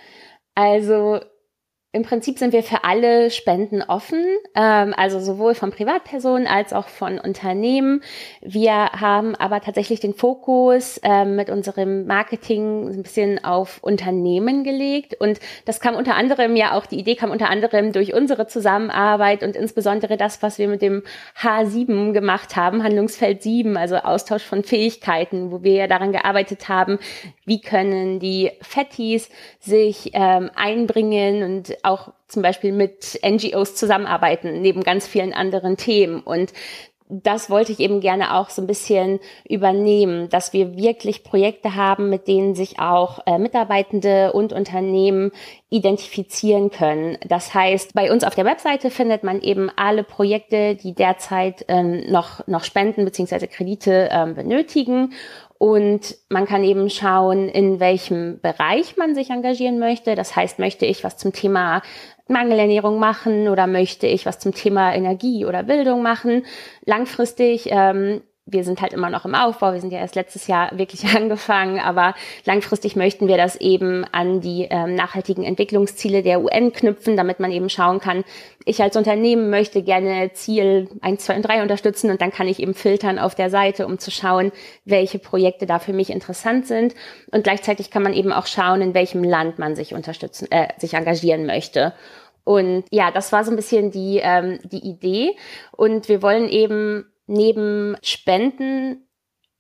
[0.56, 1.20] Also
[1.96, 6.88] im Prinzip sind wir für alle Spenden offen, ähm, also sowohl von Privatpersonen als auch
[6.88, 8.02] von Unternehmen.
[8.42, 15.14] Wir haben aber tatsächlich den Fokus ähm, mit unserem Marketing ein bisschen auf Unternehmen gelegt
[15.20, 19.44] und das kam unter anderem ja auch, die Idee kam unter anderem durch unsere Zusammenarbeit
[19.44, 21.04] und insbesondere das, was wir mit dem
[21.40, 26.98] H7 gemacht haben, Handlungsfeld 7, also Austausch von Fähigkeiten, wo wir ja daran gearbeitet haben,
[27.46, 29.30] wie können die Fettis
[29.60, 36.22] sich ähm, einbringen und auch zum Beispiel mit NGOs zusammenarbeiten, neben ganz vielen anderen Themen.
[36.22, 36.54] Und
[37.22, 42.10] das wollte ich eben gerne auch so ein bisschen übernehmen, dass wir wirklich Projekte haben,
[42.10, 45.32] mit denen sich auch äh, Mitarbeitende und Unternehmen
[45.70, 47.18] identifizieren können.
[47.28, 52.10] Das heißt, bei uns auf der Webseite findet man eben alle Projekte, die derzeit ähm,
[52.10, 55.14] noch, noch Spenden beziehungsweise Kredite ähm, benötigen.
[55.64, 60.14] Und man kann eben schauen, in welchem Bereich man sich engagieren möchte.
[60.14, 61.82] Das heißt, möchte ich was zum Thema
[62.28, 66.46] Mangelernährung machen oder möchte ich was zum Thema Energie oder Bildung machen?
[66.86, 70.78] Langfristig ähm, wir sind halt immer noch im Aufbau, wir sind ja erst letztes Jahr
[70.78, 72.14] wirklich angefangen, aber
[72.46, 77.52] langfristig möchten wir das eben an die ähm, nachhaltigen Entwicklungsziele der UN knüpfen, damit man
[77.52, 78.24] eben schauen kann,
[78.66, 82.60] ich als Unternehmen möchte gerne Ziel 1, 2 und 3 unterstützen und dann kann ich
[82.60, 84.52] eben filtern auf der Seite, um zu schauen,
[84.86, 86.96] welche Projekte da für mich interessant sind
[87.32, 90.94] und gleichzeitig kann man eben auch schauen, in welchem Land man sich unterstützen, äh, sich
[90.94, 91.94] engagieren möchte.
[92.46, 95.32] Und ja, das war so ein bisschen die, ähm, die Idee.
[95.72, 99.08] Und wir wollen eben neben Spenden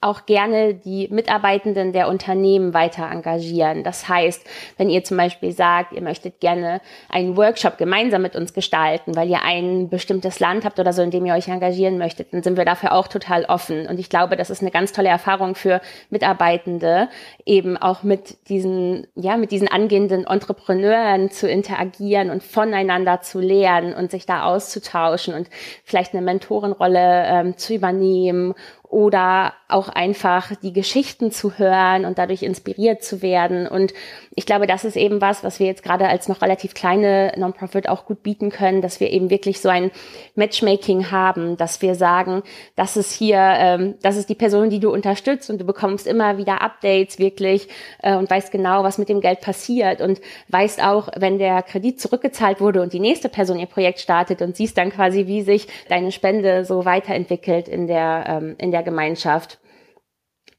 [0.04, 3.84] auch gerne die Mitarbeitenden der Unternehmen weiter engagieren.
[3.84, 4.46] Das heißt,
[4.78, 9.30] wenn ihr zum Beispiel sagt, ihr möchtet gerne einen Workshop gemeinsam mit uns gestalten, weil
[9.30, 12.58] ihr ein bestimmtes Land habt oder so, in dem ihr euch engagieren möchtet, dann sind
[12.58, 13.88] wir dafür auch total offen.
[13.88, 17.10] Und ich glaube, das ist eine ganz tolle Erfahrung für Mitarbeitende,
[17.46, 23.94] eben auch mit diesen, ja, mit diesen angehenden Entrepreneuren zu interagieren und voneinander zu lernen
[23.94, 25.50] und sich da auszutauschen und
[25.84, 28.54] vielleicht eine Mentorenrolle ähm, zu übernehmen
[28.94, 33.68] oder auch einfach die Geschichten zu hören und dadurch inspiriert zu werden.
[33.68, 33.92] Und
[34.36, 37.90] ich glaube, das ist eben was, was wir jetzt gerade als noch relativ kleine Non-Profit
[37.90, 39.90] auch gut bieten können, dass wir eben wirklich so ein
[40.36, 42.44] Matchmaking haben, dass wir sagen,
[42.76, 46.38] das ist hier, ähm, das ist die Person, die du unterstützt und du bekommst immer
[46.38, 47.68] wieder Updates wirklich
[48.04, 52.00] äh, und weißt genau, was mit dem Geld passiert und weißt auch, wenn der Kredit
[52.00, 55.68] zurückgezahlt wurde und die nächste Person ihr Projekt startet und siehst dann quasi, wie sich
[55.90, 59.60] deine Spende so weiterentwickelt in der, ähm, in der Gemeinschaft.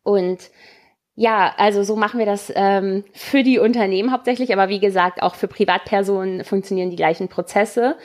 [0.03, 0.51] Und
[1.17, 5.37] ja, also so machen wir das ähm, für die Unternehmen hauptsächlich, aber wie gesagt, auch
[5.37, 7.97] für Privatpersonen funktionieren die gleichen Prozesse.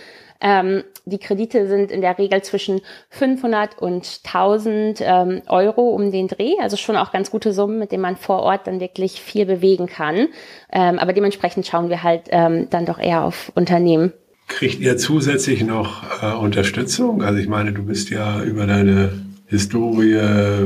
[0.42, 6.28] Ähm, die Kredite sind in der Regel zwischen 500 und 1000 ähm, Euro um den
[6.28, 9.46] Dreh, also schon auch ganz gute Summen, mit denen man vor Ort dann wirklich viel
[9.46, 10.28] bewegen kann.
[10.72, 14.14] Ähm, aber dementsprechend schauen wir halt ähm, dann doch eher auf Unternehmen.
[14.48, 17.22] Kriegt ihr zusätzlich noch äh, Unterstützung?
[17.22, 20.22] Also ich meine, du bist ja über deine Historie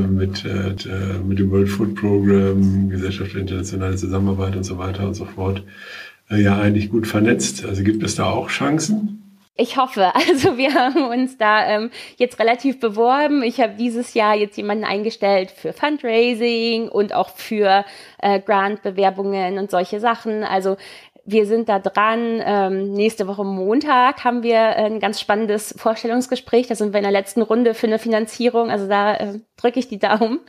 [0.06, 5.14] mit, äh, mit dem World Food Program, Gesellschaft für internationale Zusammenarbeit und so weiter und
[5.14, 5.62] so fort,
[6.30, 7.64] äh, ja eigentlich gut vernetzt.
[7.64, 9.20] Also gibt es da auch Chancen?
[9.56, 10.12] Ich hoffe.
[10.28, 13.42] Also wir haben uns da ähm, jetzt relativ beworben.
[13.42, 17.84] Ich habe dieses Jahr jetzt jemanden eingestellt für Fundraising und auch für
[18.18, 20.44] äh, Grant-Bewerbungen und solche Sachen.
[20.44, 20.76] Also
[21.26, 22.42] wir sind da dran.
[22.44, 26.66] Ähm, nächste Woche Montag haben wir ein ganz spannendes Vorstellungsgespräch.
[26.66, 28.70] Da sind wir in der letzten Runde für eine Finanzierung.
[28.70, 30.40] Also da äh, drücke ich die Daumen.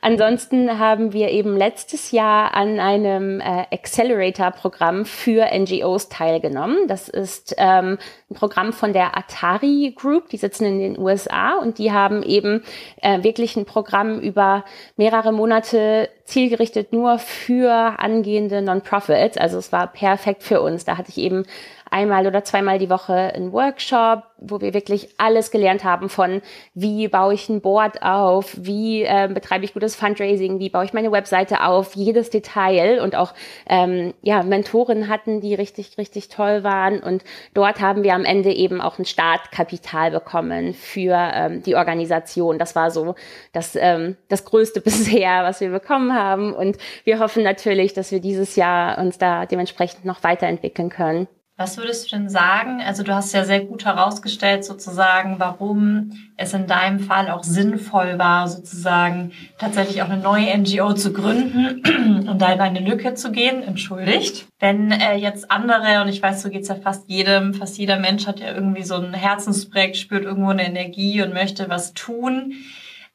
[0.00, 6.88] Ansonsten haben wir eben letztes Jahr an einem äh, Accelerator-Programm für NGOs teilgenommen.
[6.88, 7.98] Das ist ähm,
[8.30, 10.28] ein Programm von der Atari Group.
[10.30, 12.64] Die sitzen in den USA und die haben eben
[13.00, 14.64] äh, wirklich ein Programm über
[14.96, 19.36] mehrere Monate zielgerichtet nur für angehende Non-Profits.
[19.36, 20.84] Also es war perfekt für uns.
[20.84, 21.44] Da hatte ich eben
[21.90, 26.42] einmal oder zweimal die Woche einen Workshop, wo wir wirklich alles gelernt haben von,
[26.74, 30.92] wie baue ich ein Board auf, wie äh, betreibe ich gutes Fundraising, wie baue ich
[30.92, 33.34] meine Webseite auf, jedes Detail und auch
[33.68, 38.52] ähm, ja Mentoren hatten, die richtig richtig toll waren und dort haben wir am Ende
[38.52, 42.58] eben auch ein Startkapital bekommen für ähm, die Organisation.
[42.58, 43.14] Das war so
[43.52, 48.20] das ähm, das größte bisher, was wir bekommen haben und wir hoffen natürlich, dass wir
[48.20, 51.28] dieses Jahr uns da dementsprechend noch weiterentwickeln können.
[51.58, 52.82] Was würdest du denn sagen?
[52.82, 58.18] Also du hast ja sehr gut herausgestellt sozusagen, warum es in deinem Fall auch sinnvoll
[58.18, 61.82] war, sozusagen tatsächlich auch eine neue NGO zu gründen
[62.28, 63.62] und da in eine Lücke zu gehen.
[63.62, 64.46] Entschuldigt.
[64.58, 68.26] Wenn äh, jetzt andere, und ich weiß, so geht's ja fast jedem, fast jeder Mensch
[68.26, 72.52] hat ja irgendwie so ein Herzensprojekt, spürt irgendwo eine Energie und möchte was tun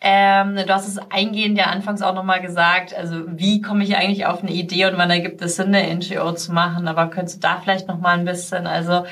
[0.02, 4.26] ähm, du hast es eingehend ja anfangs auch nochmal gesagt, also wie komme ich eigentlich
[4.26, 7.48] auf eine Idee und wann ergibt es Sinn, eine NGO zu machen, aber könntest du
[7.48, 9.06] da vielleicht nochmal ein bisschen, also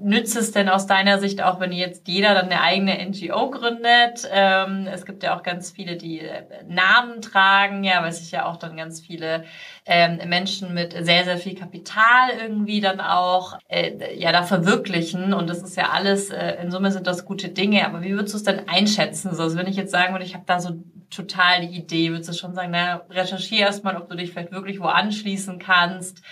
[0.00, 4.28] nützt es denn aus deiner Sicht auch, wenn jetzt jeder dann eine eigene NGO gründet?
[4.30, 8.46] Ähm, es gibt ja auch ganz viele, die äh, Namen tragen, ja, weil sich ja
[8.46, 9.44] auch dann ganz viele
[9.84, 15.34] ähm, Menschen mit sehr, sehr viel Kapital irgendwie dann auch äh, ja da verwirklichen.
[15.34, 17.86] Und das ist ja alles, äh, in Summe sind das gute Dinge.
[17.86, 19.34] Aber wie würdest du es denn einschätzen?
[19.34, 20.70] So, also wenn ich jetzt sagen würde, ich habe da so
[21.10, 24.80] total die Idee, würdest du schon sagen, na, recherchiere erstmal, ob du dich vielleicht wirklich
[24.80, 26.22] wo anschließen kannst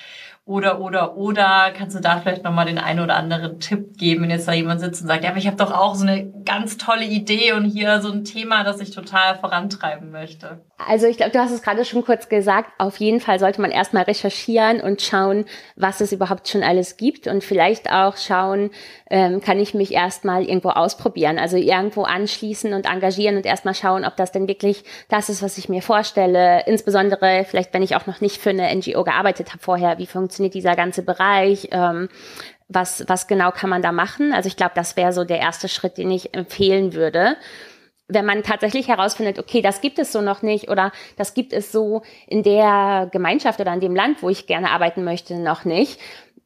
[0.47, 4.31] oder, oder, oder kannst du da vielleicht nochmal den einen oder anderen Tipp geben, wenn
[4.31, 6.77] jetzt da jemand sitzt und sagt, ja, aber ich habe doch auch so eine ganz
[6.77, 10.61] tolle Idee und hier so ein Thema, das ich total vorantreiben möchte?
[10.87, 13.71] Also ich glaube, du hast es gerade schon kurz gesagt, auf jeden Fall sollte man
[13.71, 15.45] erstmal recherchieren und schauen,
[15.77, 18.71] was es überhaupt schon alles gibt und vielleicht auch schauen,
[19.11, 24.05] ähm, kann ich mich erstmal irgendwo ausprobieren, also irgendwo anschließen und engagieren und erstmal schauen,
[24.05, 26.65] ob das denn wirklich das ist, was ich mir vorstelle.
[26.67, 30.55] Insbesondere vielleicht, wenn ich auch noch nicht für eine NGO gearbeitet habe vorher, wie funktioniert
[30.55, 31.69] dieser ganze Bereich?
[31.73, 32.09] Ähm,
[32.69, 34.33] was, was genau kann man da machen?
[34.33, 37.37] Also ich glaube, das wäre so der erste Schritt, den ich empfehlen würde.
[38.09, 41.73] Wenn man tatsächlich herausfindet, okay, das gibt es so noch nicht oder das gibt es
[41.73, 45.99] so in der Gemeinschaft oder in dem Land, wo ich gerne arbeiten möchte, noch nicht,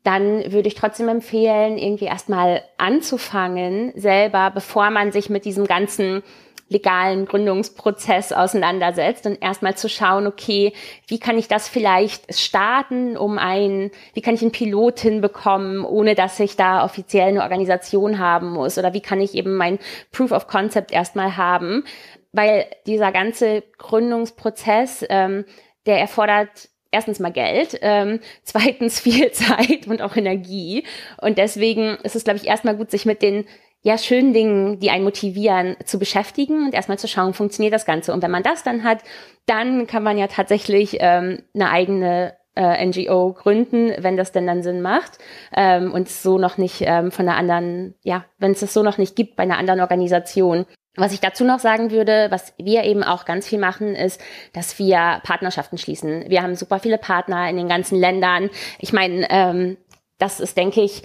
[0.05, 6.23] dann würde ich trotzdem empfehlen, irgendwie erstmal anzufangen, selber, bevor man sich mit diesem ganzen
[6.69, 10.73] legalen Gründungsprozess auseinandersetzt und erstmal zu schauen, okay,
[11.07, 16.15] wie kann ich das vielleicht starten, um ein, wie kann ich einen Pilot hinbekommen, ohne
[16.15, 19.79] dass ich da offiziell eine Organisation haben muss oder wie kann ich eben mein
[20.13, 21.85] Proof of Concept erstmal haben,
[22.33, 25.45] weil dieser ganze Gründungsprozess, ähm,
[25.87, 30.85] der erfordert erstens mal Geld, ähm, zweitens viel Zeit und auch Energie.
[31.21, 33.47] Und deswegen ist es, glaube ich, erstmal gut, sich mit den
[33.89, 38.13] ja, schönen Dingen, die einen motivieren, zu beschäftigen und erstmal zu schauen, funktioniert das Ganze.
[38.13, 38.99] Und wenn man das dann hat,
[39.47, 44.63] dann kann man ja tatsächlich ähm, eine eigene äh, NGO gründen, wenn das denn dann
[44.63, 45.13] Sinn macht
[45.57, 48.99] ähm, und so noch nicht ähm, von einer anderen, ja, wenn es das so noch
[48.99, 50.67] nicht gibt bei einer anderen Organisation.
[50.95, 54.21] Was ich dazu noch sagen würde, was wir eben auch ganz viel machen, ist,
[54.53, 56.29] dass wir Partnerschaften schließen.
[56.29, 58.51] Wir haben super viele Partner in den ganzen Ländern.
[58.81, 59.79] Ich meine, ähm,
[60.19, 61.05] das ist, denke ich,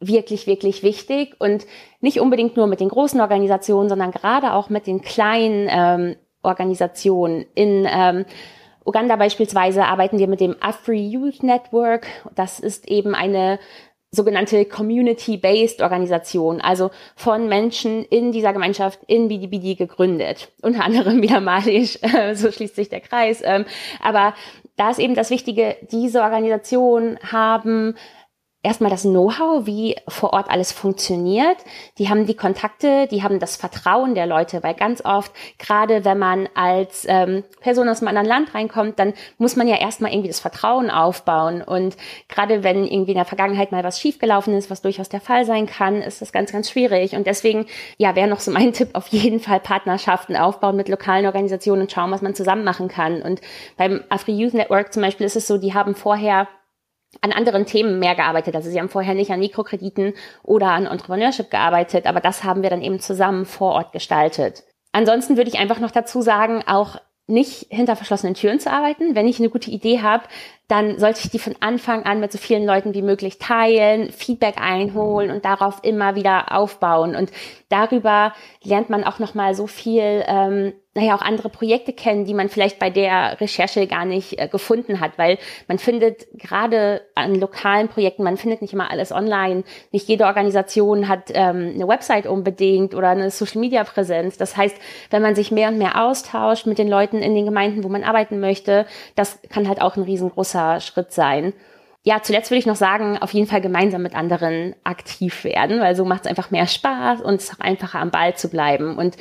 [0.00, 1.66] wirklich, wirklich wichtig und
[2.00, 7.46] nicht unbedingt nur mit den großen Organisationen, sondern gerade auch mit den kleinen ähm, Organisationen.
[7.54, 8.24] In ähm,
[8.84, 12.06] Uganda beispielsweise arbeiten wir mit dem Afri Youth Network.
[12.34, 13.58] Das ist eben eine
[14.12, 20.52] sogenannte Community-Based Organisation, also von Menschen in dieser Gemeinschaft in Bidi gegründet.
[20.62, 23.42] Unter anderem wieder malisch, äh, so schließt sich der Kreis.
[23.44, 23.64] Ähm,
[24.00, 24.34] aber
[24.76, 27.94] da ist eben das Wichtige, diese Organisationen haben
[28.66, 31.56] erstmal das Know-how, wie vor Ort alles funktioniert.
[31.98, 36.18] Die haben die Kontakte, die haben das Vertrauen der Leute, weil ganz oft, gerade wenn
[36.18, 40.28] man als ähm, Person aus einem anderen Land reinkommt, dann muss man ja erstmal irgendwie
[40.28, 41.62] das Vertrauen aufbauen.
[41.62, 41.96] Und
[42.28, 45.66] gerade wenn irgendwie in der Vergangenheit mal was schiefgelaufen ist, was durchaus der Fall sein
[45.66, 47.14] kann, ist das ganz, ganz schwierig.
[47.14, 47.66] Und deswegen,
[47.98, 51.92] ja, wäre noch so mein Tipp, auf jeden Fall Partnerschaften aufbauen mit lokalen Organisationen und
[51.92, 53.22] schauen, was man zusammen machen kann.
[53.22, 53.40] Und
[53.76, 56.48] beim Afri Youth Network zum Beispiel ist es so, die haben vorher
[57.20, 58.54] an anderen Themen mehr gearbeitet.
[58.54, 62.70] Also sie haben vorher nicht an Mikrokrediten oder an Entrepreneurship gearbeitet, aber das haben wir
[62.70, 64.64] dann eben zusammen vor Ort gestaltet.
[64.92, 66.96] Ansonsten würde ich einfach noch dazu sagen, auch
[67.28, 69.14] nicht hinter verschlossenen Türen zu arbeiten.
[69.14, 70.24] Wenn ich eine gute Idee habe,
[70.68, 74.60] dann sollte ich die von Anfang an mit so vielen Leuten wie möglich teilen, Feedback
[74.60, 77.16] einholen und darauf immer wieder aufbauen.
[77.16, 77.32] Und
[77.68, 82.32] darüber lernt man auch noch mal so viel ähm, naja, auch andere Projekte kennen, die
[82.32, 85.36] man vielleicht bei der Recherche gar nicht äh, gefunden hat, weil
[85.68, 89.64] man findet gerade an lokalen Projekten, man findet nicht immer alles online.
[89.92, 94.38] Nicht jede Organisation hat ähm, eine Website unbedingt oder eine Social-Media-Präsenz.
[94.38, 94.74] Das heißt,
[95.10, 98.02] wenn man sich mehr und mehr austauscht mit den Leuten in den Gemeinden, wo man
[98.02, 101.52] arbeiten möchte, das kann halt auch ein riesengroßer Schritt sein.
[102.04, 105.94] Ja, zuletzt würde ich noch sagen, auf jeden Fall gemeinsam mit anderen aktiv werden, weil
[105.94, 108.96] so macht es einfach mehr Spaß und es ist auch einfacher am Ball zu bleiben.
[108.96, 109.16] Und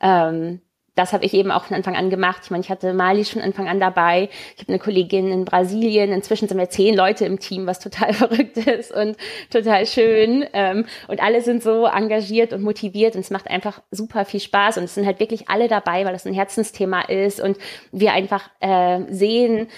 [0.00, 0.62] ähm,
[0.98, 2.40] das habe ich eben auch von Anfang an gemacht.
[2.44, 4.28] Ich meine, ich hatte Mali schon Anfang an dabei.
[4.56, 6.12] Ich habe eine Kollegin in Brasilien.
[6.12, 9.16] Inzwischen sind wir zehn Leute im Team, was total verrückt ist und
[9.50, 10.44] total schön.
[10.52, 14.78] Ähm, und alle sind so engagiert und motiviert und es macht einfach super viel Spaß.
[14.78, 17.58] Und es sind halt wirklich alle dabei, weil das ein Herzensthema ist und
[17.92, 19.68] wir einfach äh, sehen,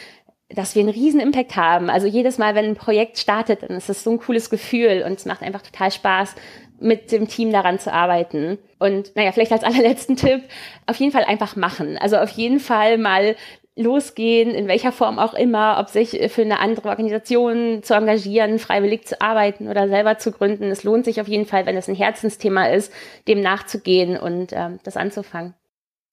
[0.48, 1.90] dass wir einen riesen Impact haben.
[1.90, 5.12] Also jedes Mal, wenn ein Projekt startet, dann ist das so ein cooles Gefühl und
[5.12, 6.34] es macht einfach total Spaß,
[6.80, 8.58] mit dem Team daran zu arbeiten.
[8.78, 10.42] Und naja, vielleicht als allerletzten Tipp,
[10.86, 11.98] auf jeden Fall einfach machen.
[11.98, 13.36] Also auf jeden Fall mal
[13.76, 19.06] losgehen, in welcher Form auch immer, ob sich für eine andere Organisation zu engagieren, freiwillig
[19.06, 20.64] zu arbeiten oder selber zu gründen.
[20.64, 22.92] Es lohnt sich auf jeden Fall, wenn es ein Herzensthema ist,
[23.28, 25.54] dem nachzugehen und ähm, das anzufangen.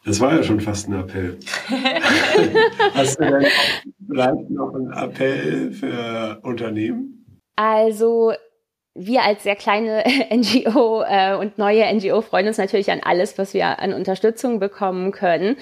[0.06, 1.38] Das war ja schon fast ein Appell.
[2.94, 3.46] Hast du denn
[4.08, 7.42] vielleicht noch einen Appell für Unternehmen?
[7.58, 8.34] Also
[8.98, 13.54] wir als sehr kleine NGO äh, und neue NGO freuen uns natürlich an alles, was
[13.54, 15.56] wir an Unterstützung bekommen können.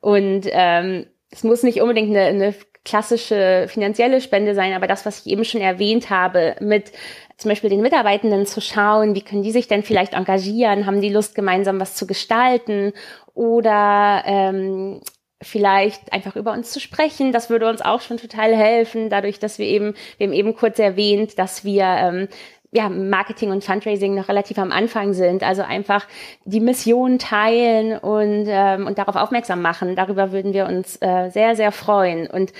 [0.00, 5.20] Und ähm, es muss nicht unbedingt eine, eine klassische finanzielle Spende sein, aber das, was
[5.20, 6.92] ich eben schon erwähnt habe, mit
[7.38, 11.08] zum Beispiel den Mitarbeitenden zu schauen, wie können die sich denn vielleicht engagieren, haben die
[11.08, 12.92] Lust, gemeinsam was zu gestalten
[13.32, 15.00] oder ähm,
[15.42, 17.32] vielleicht einfach über uns zu sprechen.
[17.32, 20.78] Das würde uns auch schon total helfen, dadurch, dass wir eben, wir haben eben kurz
[20.78, 22.28] erwähnt, dass wir ähm,
[22.74, 25.44] ja, Marketing und Fundraising noch relativ am Anfang sind.
[25.44, 26.08] Also einfach
[26.44, 29.94] die Mission teilen und, ähm, und darauf aufmerksam machen.
[29.94, 32.26] Darüber würden wir uns äh, sehr, sehr freuen.
[32.26, 32.52] Und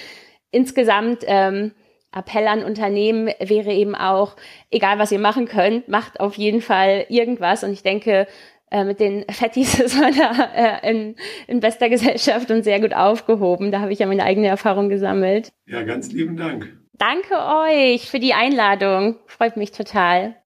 [0.53, 1.73] insgesamt ähm,
[2.15, 4.37] Appell an Unternehmen wäre eben auch,
[4.71, 7.65] egal was ihr machen könnt, macht auf jeden Fall irgendwas.
[7.65, 8.29] Und ich denke,
[8.71, 11.17] äh, mit den Fettis ist man da äh, in,
[11.49, 13.73] in bester Gesellschaft und sehr gut aufgehoben.
[13.73, 15.53] Da habe ich ja meine eigene Erfahrung gesammelt.
[15.67, 16.84] Ja, ganz lieben Dank.
[16.97, 19.17] Danke euch für die Einladung.
[19.27, 20.37] Freut mich total.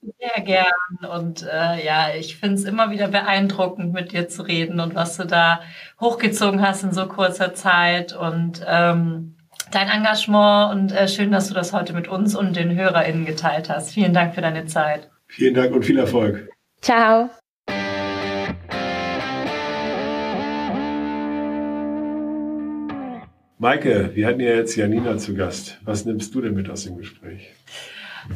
[0.00, 1.12] Sehr gern.
[1.14, 5.16] Und äh, ja, ich finde es immer wieder beeindruckend, mit dir zu reden und was
[5.16, 5.62] du da
[6.00, 9.36] hochgezogen hast in so kurzer Zeit und ähm,
[9.70, 10.74] dein Engagement.
[10.74, 13.92] Und äh, schön, dass du das heute mit uns und den HörerInnen geteilt hast.
[13.92, 15.08] Vielen Dank für deine Zeit.
[15.28, 16.48] Vielen Dank und viel Erfolg.
[16.80, 17.30] Ciao.
[23.62, 25.78] Maike, wir hatten ja jetzt Janina zu Gast.
[25.84, 27.52] Was nimmst du denn mit aus dem Gespräch?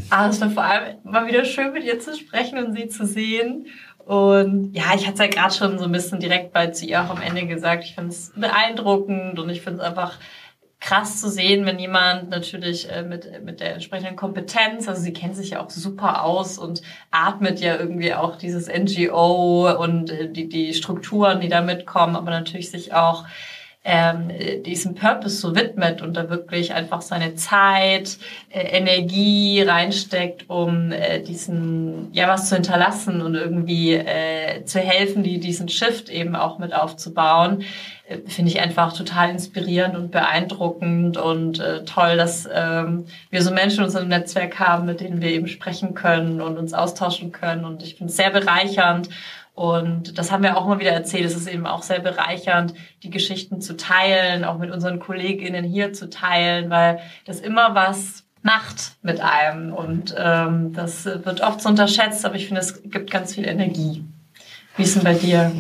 [0.08, 3.04] Ah, es war vor allem mal wieder schön, mit ihr zu sprechen und sie zu
[3.04, 3.66] sehen.
[4.04, 7.02] Und ja, ich hatte es ja gerade schon so ein bisschen direkt bei zu ihr
[7.02, 7.82] auch am Ende gesagt.
[7.82, 10.16] Ich finde es beeindruckend und ich finde es einfach
[10.78, 15.34] krass zu sehen, wenn jemand natürlich äh, mit, mit der entsprechenden Kompetenz, also sie kennt
[15.34, 20.48] sich ja auch super aus und atmet ja irgendwie auch dieses NGO und äh, die,
[20.48, 23.24] die Strukturen, die da mitkommen, aber natürlich sich auch
[23.88, 24.32] ähm,
[24.64, 28.18] diesem Purpose so widmet und da wirklich einfach seine Zeit,
[28.50, 35.22] äh, Energie reinsteckt, um äh, diesen, ja, was zu hinterlassen und irgendwie äh, zu helfen,
[35.22, 37.62] die diesen Shift eben auch mit aufzubauen,
[38.08, 43.52] äh, finde ich einfach total inspirierend und beeindruckend und äh, toll, dass ähm, wir so
[43.52, 47.64] Menschen in unserem Netzwerk haben, mit denen wir eben sprechen können und uns austauschen können
[47.64, 49.10] und ich finde es sehr bereichernd
[49.56, 51.24] und das haben wir auch immer wieder erzählt.
[51.24, 55.94] Es ist eben auch sehr bereichernd, die Geschichten zu teilen, auch mit unseren KollegInnen hier
[55.94, 59.72] zu teilen, weil das immer was macht mit einem.
[59.72, 64.04] Und ähm, das wird oft so unterschätzt, aber ich finde, es gibt ganz viel Energie.
[64.76, 65.50] Wie ist denn bei dir?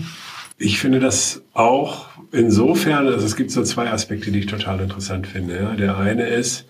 [0.58, 5.26] Ich finde das auch insofern, also es gibt so zwei Aspekte, die ich total interessant
[5.26, 5.56] finde.
[5.56, 5.74] Ja.
[5.74, 6.66] Der eine ist,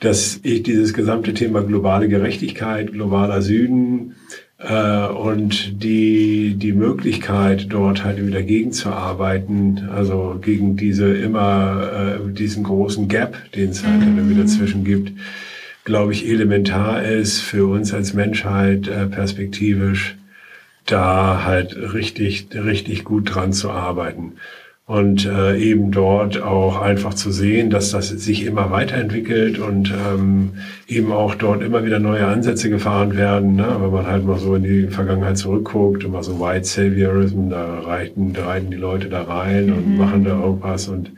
[0.00, 4.16] dass ich dieses gesamte Thema globale Gerechtigkeit, globaler Süden,
[4.58, 13.08] und die, die Möglichkeit, dort halt wieder gegenzuarbeiten, also gegen diese immer, äh, diesen großen
[13.08, 14.30] Gap, den es halt mhm.
[14.30, 15.12] wieder zwischen gibt,
[15.84, 20.16] glaube ich, elementar ist für uns als Menschheit äh, perspektivisch,
[20.86, 24.32] da halt richtig, richtig gut dran zu arbeiten
[24.86, 30.52] und äh, eben dort auch einfach zu sehen, dass das sich immer weiterentwickelt und ähm,
[30.86, 33.56] eben auch dort immer wieder neue Ansätze gefahren werden.
[33.56, 33.66] Ne?
[33.80, 38.32] Wenn man halt mal so in die Vergangenheit zurückguckt, immer so White Saviorism, da reiten,
[38.32, 39.72] da reiten die Leute da rein mhm.
[39.72, 41.10] und machen da irgendwas und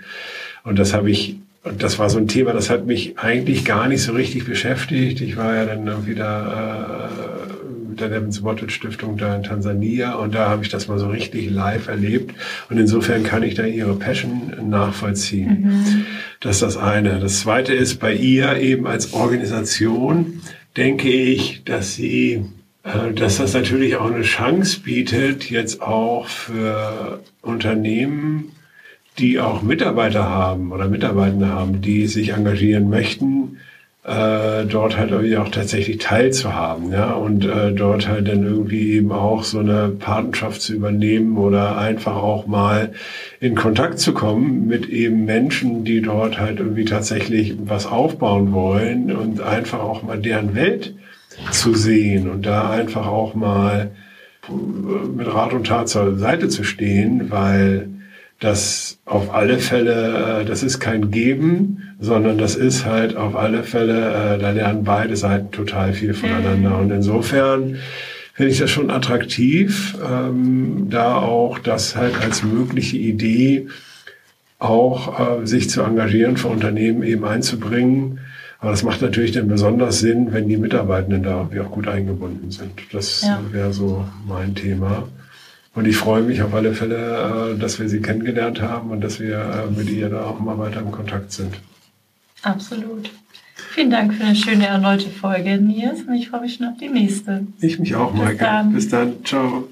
[0.65, 3.89] und das habe ich und das war so ein Thema, das hat mich eigentlich gar
[3.89, 5.21] nicht so richtig beschäftigt.
[5.21, 7.38] Ich war ja dann wieder äh,
[8.01, 11.51] der Evans Watted Stiftung da in Tansania und da habe ich das mal so richtig
[11.51, 12.35] live erlebt
[12.71, 15.63] und insofern kann ich da ihre Passion nachvollziehen.
[15.63, 16.07] Mhm.
[16.41, 17.19] Das ist das eine.
[17.19, 20.41] Das zweite ist bei ihr eben als Organisation
[20.77, 22.45] denke ich, dass sie
[22.85, 28.53] äh, dass das natürlich auch eine Chance bietet, jetzt auch für Unternehmen,
[29.19, 33.59] die auch Mitarbeiter haben oder Mitarbeitende haben, die sich engagieren möchten,
[34.09, 39.13] äh, dort halt irgendwie auch tatsächlich teilzuhaben, ja, und äh, dort halt dann irgendwie eben
[39.13, 42.93] auch so eine Patenschaft zu übernehmen oder einfach auch mal
[43.39, 49.15] in Kontakt zu kommen mit eben Menschen, die dort halt irgendwie tatsächlich was aufbauen wollen
[49.15, 50.95] und einfach auch mal deren Welt
[51.51, 53.91] zu sehen und da einfach auch mal
[55.15, 57.91] mit Rat und Tat zur Seite zu stehen, weil
[58.41, 63.65] das auf alle Fälle, äh, das ist kein Geben, sondern das ist halt auf alle
[63.65, 66.71] Fälle, äh, da lernen beide Seiten total viel voneinander.
[66.71, 66.81] Mhm.
[66.81, 67.77] Und insofern
[68.35, 73.67] finde ich das schon attraktiv, ähm, da auch das halt als mögliche Idee
[74.61, 78.21] auch äh, sich zu engagieren, für Unternehmen eben einzubringen.
[78.61, 82.73] Aber das macht natürlich dann besonders Sinn, wenn die Mitarbeitenden da auch gut eingebunden sind.
[82.93, 83.41] Das ja.
[83.53, 85.09] wäre so mein Thema.
[85.75, 89.21] Und ich freue mich auf alle Fälle, äh, dass wir sie kennengelernt haben und dass
[89.21, 91.55] wir äh, mit ihr da auch mal weiter im Kontakt sind.
[92.43, 93.11] Absolut.
[93.55, 96.03] Vielen Dank für eine schöne erneute Folge, Nils.
[96.03, 97.47] Und ich freue mich schon auf die nächste.
[97.61, 98.45] Ich mich auch, Bis Maike.
[98.45, 98.73] Dann.
[98.73, 99.25] Bis dann.
[99.25, 99.69] Ciao.